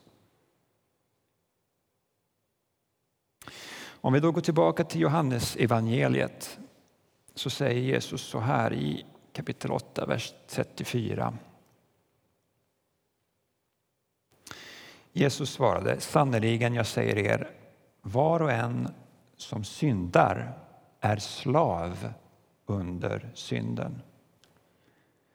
Om 4.04 4.12
vi 4.12 4.20
då 4.20 4.32
går 4.32 4.40
tillbaka 4.40 4.84
till 4.84 5.00
Johannes 5.00 5.56
evangeliet 5.56 6.58
så 7.34 7.50
säger 7.50 7.80
Jesus 7.80 8.20
så 8.20 8.38
här 8.38 8.72
i 8.72 9.06
kapitel 9.32 9.70
8, 9.72 10.06
vers 10.06 10.34
34. 10.48 11.38
Jesus 15.12 15.50
svarade, 15.50 16.00
sannerligen 16.00 16.74
jag 16.74 16.86
säger 16.86 17.18
er, 17.18 17.50
var 18.02 18.42
och 18.42 18.52
en 18.52 18.88
som 19.36 19.64
syndar 19.64 20.58
är 21.00 21.16
slav 21.16 22.12
under 22.66 23.30
synden. 23.34 24.02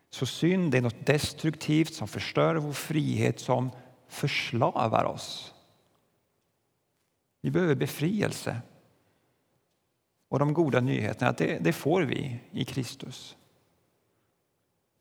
Så 0.09 0.25
synd 0.25 0.75
är 0.75 0.81
något 0.81 1.05
destruktivt 1.05 1.93
som 1.93 2.07
förstör 2.07 2.55
vår 2.55 2.73
frihet, 2.73 3.39
som 3.39 3.71
förslavar 4.07 5.03
oss. 5.03 5.53
Vi 7.41 7.51
behöver 7.51 7.75
befrielse. 7.75 8.61
Och 10.29 10.39
de 10.39 10.53
goda 10.53 10.79
nyheterna, 10.79 11.31
det, 11.31 11.59
det 11.59 11.73
får 11.73 12.01
vi 12.01 12.39
i 12.51 12.65
Kristus. 12.65 13.37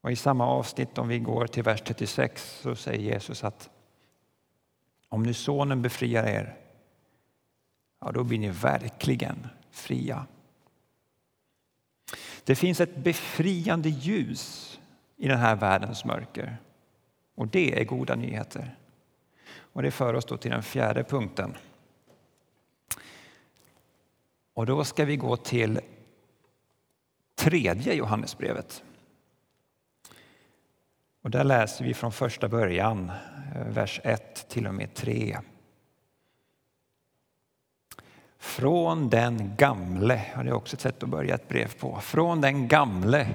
Och 0.01 0.13
I 0.13 0.17
samma 0.17 0.47
avsnitt, 0.47 0.99
om 0.99 1.09
vi 1.09 1.19
går 1.19 1.47
till 1.47 1.63
vers 1.63 1.83
36, 1.85 2.61
så 2.63 2.77
säger 2.77 3.13
Jesus 3.13 3.45
att 3.45 3.71
om 5.09 5.23
nu 5.23 5.35
Sonen 5.35 5.83
befriar 5.83 6.27
er, 6.27 6.57
ja, 8.01 8.13
då 8.13 8.25
blir 8.25 8.39
ni 8.39 8.51
verkligen 8.51 9.47
fria. 9.71 10.27
Det 12.45 12.55
finns 12.55 12.81
ett 12.81 12.97
befriande 12.97 13.89
ljus 13.89 14.79
i 15.17 15.29
den 15.29 15.39
här 15.39 15.57
världens 15.57 16.05
mörker. 16.05 16.57
Och 17.35 17.49
det 17.49 17.81
är 17.81 17.85
goda 17.85 18.15
nyheter. 18.15 18.77
Och 19.51 19.83
det 19.83 19.91
för 19.91 20.15
oss 20.15 20.25
då 20.25 20.37
till 20.37 20.51
den 20.51 20.63
fjärde 20.63 21.05
punkten. 21.05 21.57
Och 24.59 24.67
då 24.67 24.85
ska 24.85 25.05
vi 25.05 25.17
gå 25.17 25.37
till 25.37 25.81
tredje 27.35 27.95
Johannesbrevet. 27.95 28.83
Och 31.23 31.31
där 31.31 31.45
läser 31.45 31.85
vi 31.85 31.95
från 31.95 32.13
första 32.13 32.49
början, 32.49 33.11
eh, 33.55 33.67
vers 33.67 34.01
1 34.05 34.49
till 34.49 34.67
och 34.67 34.75
med 34.75 34.95
3. 34.95 35.39
Från 38.39 39.09
den 39.09 39.57
gamle, 39.57 40.23
och 40.37 40.45
det 40.45 40.51
är 40.51 40.55
också 40.55 40.77
ett 40.77 40.81
sätt 40.81 41.03
att 41.03 41.09
börja 41.09 41.35
ett 41.35 41.49
brev 41.49 41.75
på, 41.79 42.01
från 42.01 42.41
den 42.41 42.69
gamle 42.69 43.29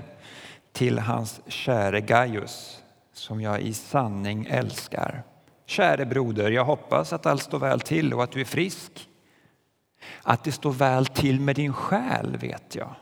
till 0.72 1.00
hans 1.00 1.42
käre 1.48 2.02
Gaius 2.02 2.84
som 3.14 3.42
jag 3.42 3.62
i 3.62 3.74
sanning 3.74 4.48
älskar. 4.50 5.24
Käre 5.66 6.06
broder, 6.06 6.52
jag 6.52 6.66
hoppas 6.66 7.14
att 7.14 7.26
allt 7.26 7.44
står 7.44 7.60
väl 7.60 7.80
till 7.80 8.14
och 8.14 8.24
att 8.24 8.32
du 8.32 8.42
är 8.42 8.46
frisk. 8.46 9.10
Att 10.22 10.44
det 10.44 10.52
står 10.52 10.72
väl 10.72 11.06
till 11.06 11.40
med 11.40 11.56
din 11.56 11.74
själ 11.74 12.38
vet 12.38 12.76
jag. 12.76 12.96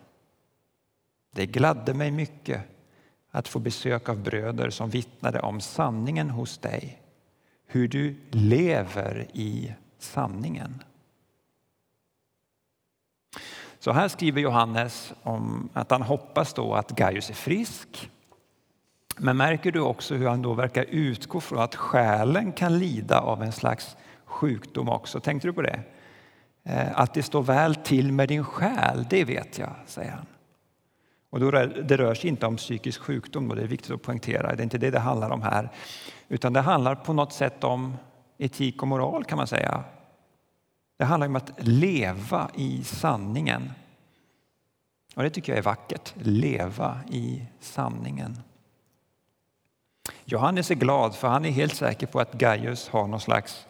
Det 1.31 1.46
gladde 1.46 1.93
mig 1.93 2.12
mycket 2.12 2.62
att 3.31 3.48
få 3.48 3.60
besök 3.60 4.10
av 4.10 4.17
bröder 4.17 4.70
som 4.70 4.89
vittnade 4.89 5.39
om 5.39 5.62
sanningen 5.62 6.29
hos 6.29 6.58
dig, 6.58 7.01
hur 7.67 7.88
du 7.88 8.15
lever 8.31 9.27
i 9.34 9.74
sanningen. 10.00 10.84
Så 13.79 13.91
här 13.91 14.08
skriver 14.08 14.41
Johannes 14.41 15.13
om 15.24 15.70
att 15.74 15.91
han 15.91 16.01
hoppas 16.01 16.53
då 16.53 16.74
att 16.74 16.91
Gaius 16.91 17.29
är 17.29 17.34
frisk. 17.34 18.10
Men 19.17 19.38
märker 19.38 19.72
du 19.72 19.79
också 19.79 20.15
hur 20.15 20.27
han 20.27 20.41
då 20.41 20.53
verkar 20.53 20.86
utgå 20.89 21.41
från 21.41 21.60
att 21.60 21.75
själen 21.75 22.51
kan 22.51 22.79
lida 22.79 23.20
av 23.20 23.43
en 23.43 23.51
slags 23.51 23.96
sjukdom 24.25 24.89
också? 24.89 25.20
Tänkte 25.20 25.48
du 25.48 25.53
på 25.53 25.62
det? 25.62 25.84
Eh, 26.63 27.00
att 27.00 27.13
det 27.13 27.24
står 27.24 27.44
väl 27.44 27.75
till 27.75 28.12
med 28.12 28.27
din 28.27 28.44
själ, 28.44 29.06
det 29.10 29.24
vet 29.24 29.60
jag, 29.60 29.75
säger 29.86 30.12
han. 30.12 30.25
Och 31.30 31.39
då, 31.39 31.51
det 31.51 31.98
rör 31.98 32.13
sig 32.13 32.30
inte 32.30 32.46
om 32.46 32.58
psykisk 32.58 33.01
sjukdom, 33.01 33.50
och 33.50 33.56
det 33.56 33.62
är 33.62 33.68
viktigt 33.68 33.91
att 33.91 34.01
poängtera. 34.01 34.56
Det 34.56 34.62
är 34.62 34.63
inte 34.63 34.77
det 34.77 34.91
det 34.91 35.00
handlar 35.00 35.30
om 35.30 35.41
här. 35.41 35.70
Utan 36.27 36.53
det 36.53 36.62
handlar 36.62 36.96
på 36.96 37.13
något 37.13 37.34
sätt 37.34 37.63
om 37.63 37.98
etik 38.38 38.82
och 38.82 38.88
moral 38.88 39.24
kan 39.24 39.38
man 39.38 39.48
säga. 39.48 39.84
Det 40.98 41.06
handlar 41.06 41.27
om 41.27 41.36
att 41.36 41.51
leva 41.58 42.50
i 42.56 42.84
sanningen. 42.84 43.72
Och 45.15 45.24
Det 45.24 45.30
tycker 45.30 45.51
jag 45.51 45.60
är 45.60 45.63
vackert. 45.63 46.13
Leva 46.15 47.00
i 47.10 47.46
sanningen. 47.60 48.39
Johannes 50.25 50.72
är 50.72 50.75
glad 50.75 51.15
för 51.15 51.27
han 51.27 51.46
är 51.46 51.51
helt 51.51 51.75
säker 51.75 52.08
på 52.08 52.20
att 52.20 52.34
Gaius 52.34 52.89
har 52.89 53.08
någon 53.08 53.20
slags 53.20 53.68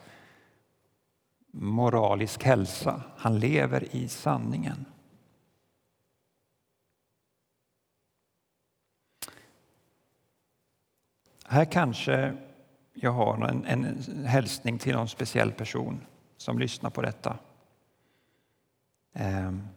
moralisk 1.62 2.44
hälsa. 2.44 3.02
Han 3.18 3.40
lever 3.40 3.96
i 3.96 4.08
sanningen. 4.08 4.86
Här 11.46 11.66
kanske 11.66 12.38
jag 12.94 13.12
har 13.12 13.48
en, 13.48 13.66
en 13.66 14.26
hälsning 14.26 14.78
till 14.78 14.96
någon 14.96 15.08
speciell 15.08 15.52
person 15.52 16.02
som 16.38 16.60
lyssnar 16.60 16.90
på 16.90 17.02
detta. 17.02 17.38
Ehm, 19.14 19.68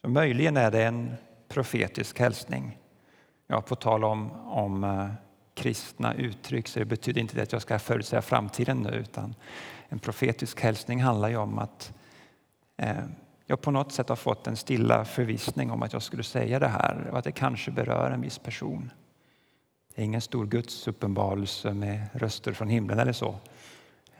så 0.00 0.08
möjligen 0.08 0.56
är 0.56 0.70
det 0.70 0.84
en 0.84 1.14
profetisk 1.48 2.18
hälsning. 2.18 2.78
Ja, 3.46 3.60
på 3.60 3.76
tal 3.76 4.04
om, 4.04 4.30
om 4.32 4.84
eh, 4.84 5.10
kristna 5.54 6.14
uttryck 6.14 6.68
så 6.68 6.78
det 6.78 6.84
betyder 6.84 7.20
inte 7.20 7.36
det 7.36 7.42
att 7.42 7.52
jag 7.52 7.62
ska 7.62 7.78
förutsäga 7.78 8.22
framtiden 8.22 8.82
nu 8.82 8.90
utan 8.90 9.34
en 9.94 9.98
profetisk 10.00 10.60
hälsning 10.60 11.02
handlar 11.02 11.28
ju 11.28 11.36
om 11.36 11.58
att 11.58 11.92
eh, 12.76 13.04
jag 13.46 13.60
på 13.60 13.70
något 13.70 13.92
sätt 13.92 14.08
har 14.08 14.16
fått 14.16 14.46
en 14.46 14.56
stilla 14.56 15.04
förvissning 15.04 15.70
om 15.70 15.82
att 15.82 15.92
jag 15.92 16.02
skulle 16.02 16.22
säga 16.22 16.58
det 16.58 16.68
här 16.68 17.08
och 17.10 17.18
att 17.18 17.24
det 17.24 17.32
kanske 17.32 17.70
berör 17.70 18.10
en 18.10 18.20
viss 18.20 18.38
person. 18.38 18.90
Det 19.94 20.02
är 20.02 20.04
ingen 20.04 20.20
stor 20.20 20.46
Guds 20.46 20.88
uppenbarelse 20.88 21.74
med 21.74 22.08
röster 22.12 22.52
från 22.52 22.68
himlen 22.68 22.98
eller 22.98 23.12
så. 23.12 23.36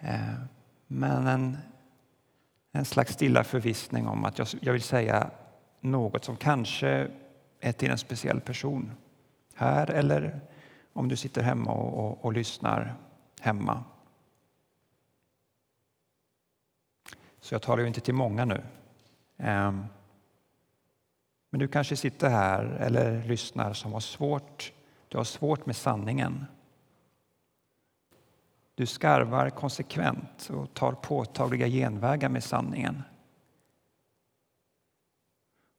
Eh, 0.00 0.34
men 0.86 1.26
en, 1.26 1.56
en 2.72 2.84
slags 2.84 3.12
stilla 3.12 3.44
förvissning 3.44 4.08
om 4.08 4.24
att 4.24 4.38
jag, 4.38 4.48
jag 4.60 4.72
vill 4.72 4.82
säga 4.82 5.30
något 5.80 6.24
som 6.24 6.36
kanske 6.36 7.08
är 7.60 7.72
till 7.72 7.90
en 7.90 7.98
speciell 7.98 8.40
person. 8.40 8.90
Här 9.54 9.90
eller 9.90 10.40
om 10.92 11.08
du 11.08 11.16
sitter 11.16 11.42
hemma 11.42 11.70
och, 11.72 12.04
och, 12.04 12.24
och 12.24 12.32
lyssnar 12.32 12.94
hemma. 13.40 13.84
Så 17.44 17.54
jag 17.54 17.62
talar 17.62 17.82
ju 17.82 17.88
inte 17.88 18.00
till 18.00 18.14
många 18.14 18.44
nu. 18.44 18.62
Ehm, 19.36 19.84
men 21.50 21.58
du 21.60 21.68
kanske 21.68 21.96
sitter 21.96 22.28
här 22.28 22.64
eller 22.64 23.22
lyssnar 23.22 23.72
som 23.72 23.92
har 23.92 24.00
svårt, 24.00 24.72
du 25.08 25.16
har 25.16 25.24
svårt 25.24 25.66
med 25.66 25.76
sanningen. 25.76 26.44
Du 28.74 28.86
skarvar 28.86 29.50
konsekvent 29.50 30.50
och 30.50 30.74
tar 30.74 30.92
påtagliga 30.92 31.68
genvägar 31.68 32.28
med 32.28 32.44
sanningen. 32.44 33.02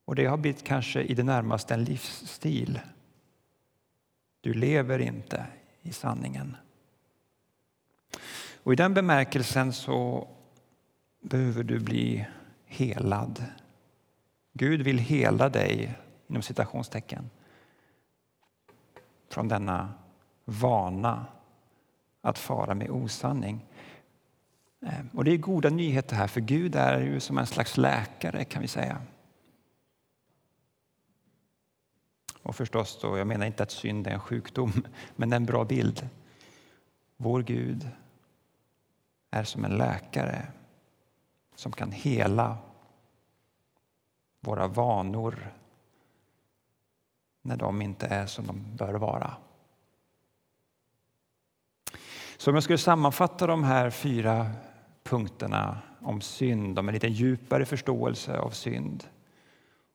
Och 0.04 0.14
det 0.14 0.26
har 0.26 0.36
blivit 0.36 0.64
kanske 0.64 1.02
i 1.02 1.14
det 1.14 1.24
närmaste 1.24 1.74
en 1.74 1.84
livsstil. 1.84 2.80
Du 4.40 4.54
lever 4.54 4.98
inte 4.98 5.46
i 5.82 5.92
sanningen. 5.92 6.56
Och 8.62 8.72
i 8.72 8.76
den 8.76 8.94
bemärkelsen 8.94 9.72
så 9.72 10.28
behöver 11.28 11.62
du 11.62 11.80
bli 11.80 12.26
helad. 12.64 13.44
Gud 14.52 14.82
vill 14.82 14.98
hela 14.98 15.48
dig, 15.48 15.98
inom 16.26 16.42
citationstecken, 16.42 17.30
från 19.28 19.48
denna 19.48 19.94
vana 20.44 21.26
att 22.20 22.38
fara 22.38 22.74
med 22.74 22.90
osanning. 22.90 23.66
Ehm, 24.80 25.08
och 25.14 25.24
det 25.24 25.30
är 25.30 25.36
goda 25.36 25.70
nyheter 25.70 26.16
här, 26.16 26.26
för 26.26 26.40
Gud 26.40 26.76
är 26.76 27.00
ju 27.00 27.20
som 27.20 27.38
en 27.38 27.46
slags 27.46 27.76
läkare 27.76 28.44
kan 28.44 28.62
vi 28.62 28.68
säga. 28.68 29.02
Och 32.42 32.56
förstås, 32.56 32.98
då, 33.02 33.18
jag 33.18 33.26
menar 33.26 33.46
inte 33.46 33.62
att 33.62 33.70
synd 33.70 34.06
är 34.06 34.10
en 34.10 34.20
sjukdom, 34.20 34.72
men 35.16 35.30
det 35.30 35.34
är 35.34 35.40
en 35.40 35.46
bra 35.46 35.64
bild. 35.64 36.08
Vår 37.16 37.42
Gud 37.42 37.88
är 39.30 39.44
som 39.44 39.64
en 39.64 39.76
läkare 39.76 40.46
som 41.56 41.72
kan 41.72 41.92
hela 41.92 42.58
våra 44.40 44.66
vanor 44.66 45.52
när 47.42 47.56
de 47.56 47.82
inte 47.82 48.06
är 48.06 48.26
som 48.26 48.46
de 48.46 48.76
bör 48.76 48.94
vara. 48.94 49.34
Så 52.36 52.50
om 52.50 52.54
jag 52.54 52.62
skulle 52.62 52.78
sammanfatta 52.78 53.46
de 53.46 53.64
här 53.64 53.90
fyra 53.90 54.50
punkterna 55.02 55.78
om 56.00 56.20
synd, 56.20 56.78
om 56.78 56.88
en 56.88 56.94
lite 56.94 57.08
djupare 57.08 57.64
förståelse 57.64 58.38
av 58.38 58.50
synd, 58.50 59.04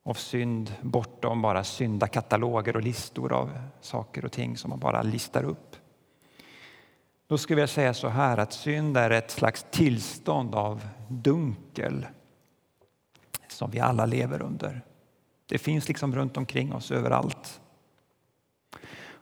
av 0.03 0.13
synd 0.13 0.75
bortom 0.81 1.41
bara 1.41 1.63
syndakataloger 1.63 2.75
och 2.75 2.81
listor 2.81 3.33
av 3.33 3.51
saker 3.81 4.25
och 4.25 4.31
ting 4.31 4.57
som 4.57 4.69
man 4.69 4.79
bara 4.79 5.01
listar 5.01 5.43
upp. 5.43 5.75
Då 7.31 7.37
skulle 7.37 7.61
jag 7.61 7.69
säga 7.69 7.93
så 7.93 8.07
här 8.07 8.37
att 8.37 8.53
synd 8.53 8.97
är 8.97 9.09
ett 9.09 9.31
slags 9.31 9.65
tillstånd 9.71 10.55
av 10.55 10.87
dunkel 11.07 12.05
som 13.47 13.71
vi 13.71 13.79
alla 13.79 14.05
lever 14.05 14.41
under. 14.41 14.81
Det 15.45 15.57
finns 15.57 15.87
liksom 15.87 16.15
runt 16.15 16.37
omkring 16.37 16.73
oss 16.73 16.91
överallt. 16.91 17.61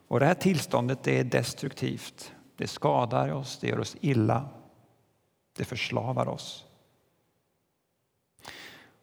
Och 0.08 0.20
det 0.20 0.26
här 0.26 0.34
tillståndet 0.34 1.04
det 1.04 1.20
är 1.20 1.24
destruktivt. 1.24 2.32
Det 2.58 2.68
skadar 2.68 3.30
oss, 3.34 3.58
det 3.62 3.68
gör 3.68 3.80
oss 3.80 3.98
illa, 4.02 4.50
det 5.58 5.66
förslavar 5.66 6.28
oss. 6.28 6.66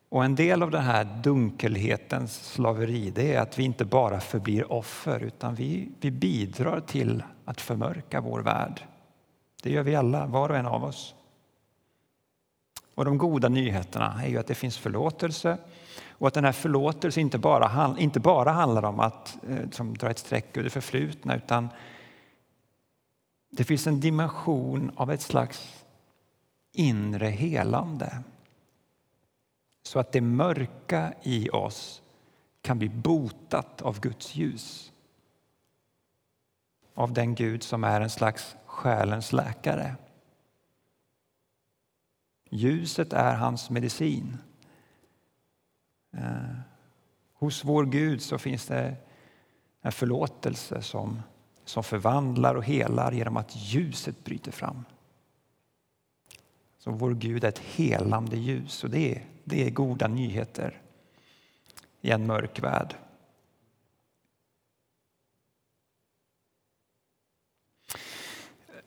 Och 0.09 0.25
en 0.25 0.35
del 0.35 0.63
av 0.63 0.71
den 0.71 0.85
här 0.85 1.05
dunkelhetens 1.05 2.53
slaveri 2.53 3.11
det 3.11 3.35
är 3.35 3.41
att 3.41 3.59
vi 3.59 3.63
inte 3.63 3.85
bara 3.85 4.21
förblir 4.21 4.73
offer 4.73 5.21
utan 5.21 5.55
vi, 5.55 5.89
vi 6.01 6.11
bidrar 6.11 6.81
till 6.81 7.23
att 7.45 7.61
förmörka 7.61 8.21
vår 8.21 8.41
värld. 8.41 8.83
Det 9.67 9.73
gör 9.73 9.83
vi 9.83 9.95
alla, 9.95 10.27
var 10.27 10.49
och 10.49 10.57
en 10.57 10.67
av 10.67 10.85
oss. 10.85 11.15
Och 12.95 13.05
de 13.05 13.19
goda 13.19 13.49
nyheterna 13.49 14.23
är 14.23 14.29
ju 14.29 14.39
att 14.39 14.47
det 14.47 14.55
finns 14.55 14.79
förlåtelse 14.79 15.59
och 16.11 16.29
att 16.29 16.35
den 16.35 16.45
här 16.45 16.53
förlåtelsen 16.53 17.21
inte 17.21 17.39
bara, 17.39 17.97
inte 17.99 18.21
bara 18.21 18.51
handlar 18.51 18.85
om 18.85 19.01
att 19.01 19.39
eh, 19.49 19.71
som 19.71 19.95
dra 19.97 20.11
ett 20.11 20.19
streck 20.19 20.57
ur 20.57 20.65
det 20.65 20.71
förflutna 20.71 21.37
utan 21.37 21.69
det 23.51 23.65
finns 23.65 23.87
en 23.87 24.01
dimension 24.01 24.93
av 24.97 25.11
ett 25.11 25.21
slags 25.21 25.85
inre 26.73 27.27
helande. 27.27 28.23
Så 29.83 29.99
att 29.99 30.13
det 30.13 30.21
mörka 30.21 31.13
i 31.23 31.51
oss 31.51 32.03
kan 32.63 32.79
bli 32.79 32.89
botat 32.89 33.83
av 33.83 34.01
Guds 34.01 34.35
ljus. 34.35 34.93
Av 36.95 37.13
den 37.13 37.35
Gud 37.35 37.63
som 37.63 37.85
är 37.85 38.01
en 38.01 38.11
slags 38.11 38.57
själens 38.77 39.33
läkare. 39.33 39.97
Ljuset 42.51 43.13
är 43.13 43.35
hans 43.35 43.71
medicin. 43.71 44.39
Eh, 46.13 46.59
hos 47.33 47.65
vår 47.65 47.87
Gud 47.87 48.23
så 48.23 48.39
finns 48.39 48.67
det 48.67 48.97
en 49.81 49.93
förlåtelse 49.93 50.83
som, 50.83 51.23
som 51.65 51.85
förvandlar 51.85 52.55
och 52.55 52.65
helar 52.65 53.13
genom 53.13 53.37
att 53.37 53.57
ljuset 53.57 54.25
bryter 54.25 54.53
fram. 54.53 54.85
Så 56.79 56.91
vår 56.91 57.15
Gud 57.15 57.45
är 57.45 57.49
ett 57.49 57.59
helande 57.59 58.37
ljus 58.37 58.85
och 58.85 58.91
det 58.91 59.17
är, 59.17 59.25
det 59.45 59.67
är 59.67 59.71
goda 59.71 60.09
nyheter 60.09 60.81
i 62.01 62.11
en 62.11 62.27
mörk 62.27 62.63
värld. 62.63 62.95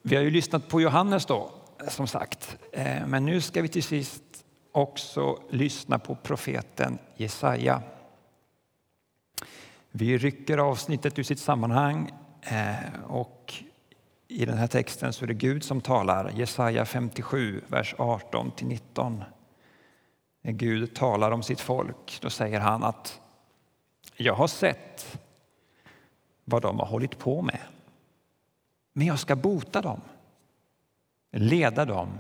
Vi 0.02 0.16
har 0.16 0.24
ju 0.24 0.30
lyssnat 0.30 0.68
på 0.68 0.82
Johannes 0.82 1.26
då, 1.26 1.52
som 1.88 2.08
sagt. 2.08 2.58
Eh, 2.72 3.08
men 3.08 3.26
nu 3.26 3.42
ska 3.42 3.62
vi 3.62 3.68
till 3.68 3.84
sist 3.84 4.24
också 4.72 5.40
lyssna 5.50 6.00
på 6.00 6.16
profeten 6.16 6.98
Jesaja. 7.16 7.82
Vi 9.92 10.18
rycker 10.18 10.58
avsnittet 10.58 11.20
ur 11.20 11.24
sitt 11.24 11.40
sammanhang 11.40 12.12
eh, 12.42 13.04
och 13.08 13.54
i 14.28 14.46
den 14.46 14.58
här 14.58 14.68
texten 14.68 15.14
så 15.14 15.26
är 15.26 15.28
det 15.28 15.34
Gud 15.34 15.64
som 15.64 15.82
talar. 15.82 16.32
Jesaja 16.36 16.86
57, 16.86 17.62
vers 17.68 17.96
18 17.98 18.52
19. 18.62 19.24
När 20.42 20.52
Gud 20.52 20.96
talar 20.96 21.32
om 21.32 21.44
sitt 21.44 21.60
folk, 21.60 22.20
då 22.22 22.30
säger 22.30 22.60
han 22.60 22.84
att 22.84 23.20
jag 24.16 24.34
har 24.34 24.48
sett 24.48 25.20
vad 26.46 26.62
de 26.62 26.80
har 26.80 26.86
hållit 26.86 27.20
på 27.20 27.42
med. 27.42 27.60
Men 29.00 29.08
jag 29.08 29.20
ska 29.20 29.36
bota 29.36 29.82
dem, 29.82 30.02
leda 31.32 31.86
dem 31.86 32.20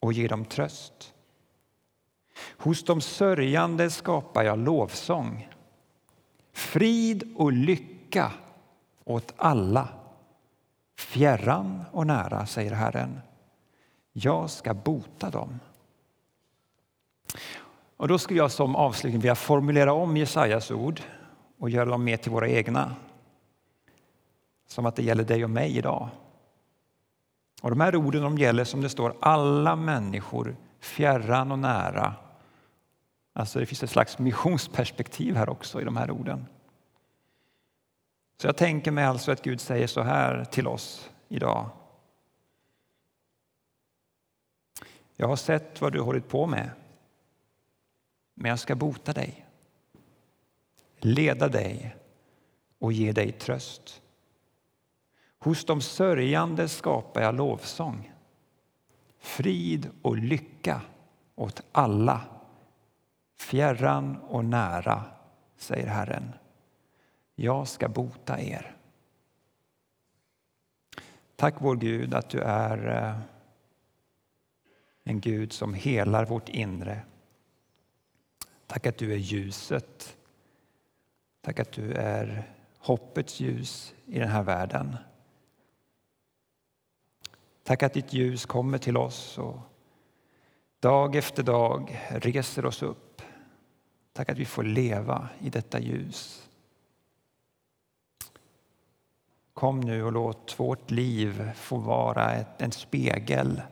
och 0.00 0.12
ge 0.12 0.28
dem 0.28 0.44
tröst. 0.44 1.14
Hos 2.56 2.84
de 2.84 3.00
sörjande 3.00 3.90
skapar 3.90 4.42
jag 4.42 4.58
lovsång, 4.58 5.48
frid 6.52 7.34
och 7.36 7.52
lycka 7.52 8.32
åt 9.04 9.34
alla. 9.36 9.88
Fjärran 10.98 11.84
och 11.92 12.06
nära, 12.06 12.46
säger 12.46 12.72
Herren. 12.72 13.20
Jag 14.12 14.50
ska 14.50 14.74
bota 14.74 15.30
dem. 15.30 15.60
Och 17.96 18.08
då 18.08 18.18
skulle 18.18 18.38
jag 18.38 18.52
som 18.52 18.76
avslutning 18.76 19.20
vilja 19.20 19.34
formulera 19.34 19.92
om 19.92 20.16
Jesajas 20.16 20.70
ord 20.70 21.00
och 21.58 21.70
göra 21.70 21.90
dem 21.90 22.04
mer 22.04 22.16
till 22.16 22.32
våra 22.32 22.48
egna. 22.48 22.96
Som 24.72 24.86
att 24.86 24.96
det 24.96 25.02
gäller 25.02 25.24
dig 25.24 25.44
och 25.44 25.50
mig 25.50 25.78
idag. 25.78 26.08
Och 27.62 27.70
de 27.70 27.80
här 27.80 27.96
orden 27.96 28.22
de 28.22 28.38
gäller 28.38 28.64
som 28.64 28.80
det 28.80 28.88
står 28.88 29.16
alla 29.20 29.76
människor, 29.76 30.56
fjärran 30.80 31.52
och 31.52 31.58
nära. 31.58 32.14
Alltså 33.32 33.58
det 33.58 33.66
finns 33.66 33.82
ett 33.82 33.90
slags 33.90 34.18
missionsperspektiv 34.18 35.36
här 35.36 35.48
också 35.48 35.80
i 35.80 35.84
de 35.84 35.96
här 35.96 36.10
orden. 36.10 36.46
Så 38.40 38.46
jag 38.46 38.56
tänker 38.56 38.90
mig 38.90 39.04
alltså 39.04 39.32
att 39.32 39.42
Gud 39.42 39.60
säger 39.60 39.86
så 39.86 40.02
här 40.02 40.44
till 40.44 40.66
oss 40.66 41.10
idag. 41.28 41.70
Jag 45.16 45.28
har 45.28 45.36
sett 45.36 45.80
vad 45.80 45.92
du 45.92 45.98
har 45.98 46.06
hållit 46.06 46.28
på 46.28 46.46
med, 46.46 46.70
men 48.34 48.48
jag 48.48 48.58
ska 48.58 48.74
bota 48.74 49.12
dig, 49.12 49.46
leda 50.98 51.48
dig 51.48 51.96
och 52.78 52.92
ge 52.92 53.12
dig 53.12 53.32
tröst. 53.32 54.01
Hos 55.42 55.64
de 55.64 55.80
sörjande 55.80 56.68
skapar 56.68 57.22
jag 57.22 57.34
lovsång, 57.34 58.12
frid 59.18 59.90
och 60.02 60.16
lycka 60.16 60.82
åt 61.34 61.62
alla. 61.72 62.20
Fjärran 63.38 64.16
och 64.16 64.44
nära, 64.44 65.04
säger 65.56 65.86
Herren. 65.86 66.32
Jag 67.34 67.68
ska 67.68 67.88
bota 67.88 68.40
er. 68.40 68.76
Tack 71.36 71.54
vår 71.58 71.76
Gud 71.76 72.14
att 72.14 72.28
du 72.28 72.40
är 72.40 72.88
eh, 72.88 73.18
en 75.04 75.20
Gud 75.20 75.52
som 75.52 75.74
helar 75.74 76.24
vårt 76.24 76.48
inre. 76.48 77.00
Tack 78.66 78.86
att 78.86 78.98
du 78.98 79.12
är 79.12 79.16
ljuset. 79.16 80.16
Tack 81.40 81.60
att 81.60 81.72
du 81.72 81.92
är 81.92 82.50
hoppets 82.78 83.40
ljus 83.40 83.94
i 84.06 84.18
den 84.18 84.28
här 84.28 84.42
världen. 84.42 84.96
Tack 87.62 87.82
att 87.82 87.92
ditt 87.92 88.12
ljus 88.12 88.46
kommer 88.46 88.78
till 88.78 88.96
oss 88.96 89.38
och 89.38 89.58
dag 90.80 91.16
efter 91.16 91.42
dag 91.42 92.00
reser 92.10 92.66
oss 92.66 92.82
upp. 92.82 93.22
Tack 94.12 94.28
att 94.28 94.38
vi 94.38 94.44
får 94.44 94.62
leva 94.62 95.28
i 95.40 95.50
detta 95.50 95.80
ljus. 95.80 96.48
Kom 99.52 99.80
nu 99.80 100.04
och 100.04 100.12
låt 100.12 100.60
vårt 100.60 100.90
liv 100.90 101.50
få 101.54 101.76
vara 101.76 102.44
en 102.58 102.72
spegel 102.72 103.62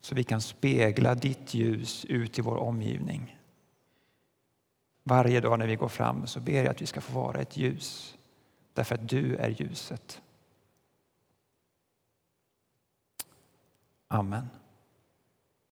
så 0.00 0.14
vi 0.14 0.24
kan 0.24 0.40
spegla 0.40 1.14
ditt 1.14 1.54
ljus 1.54 2.04
ut 2.04 2.38
i 2.38 2.42
vår 2.42 2.56
omgivning. 2.56 3.36
Varje 5.02 5.40
dag 5.40 5.58
när 5.58 5.66
vi 5.66 5.76
går 5.76 5.88
fram 5.88 6.26
så 6.26 6.40
ber 6.40 6.52
jag 6.52 6.66
att 6.66 6.82
vi 6.82 6.86
ska 6.86 7.00
få 7.00 7.12
vara 7.12 7.40
ett 7.40 7.56
ljus 7.56 8.18
därför 8.74 8.94
att 8.94 9.08
du 9.08 9.36
är 9.36 9.48
ljuset. 9.48 10.22
Amen. 14.10 14.59